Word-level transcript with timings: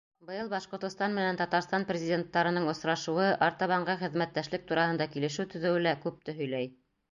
Быйыл 0.27 0.47
Башҡортостан 0.51 1.11
менән 1.17 1.37
Татарстан 1.41 1.85
президенттарының 1.91 2.65
осрашыуы, 2.73 3.29
артабанғы 3.49 3.97
хеҙмәттәшлек 4.01 4.67
тураһында 4.73 5.11
килешеү 5.17 5.49
төҙөүе 5.55 5.87
лә 5.89 5.97
күпте 6.09 6.39
һөйләй. 6.43 6.75